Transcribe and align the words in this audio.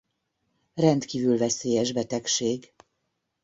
Rendkívül 0.73 1.37
veszélyes 1.37 1.91
betegség. 1.91 2.73